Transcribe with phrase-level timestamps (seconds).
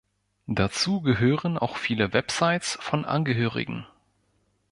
[0.47, 3.85] Dazu gehören auch viele Websites von Angehörigen.